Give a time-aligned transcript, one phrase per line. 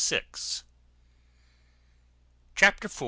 [2.55, 2.99] Chapter iv.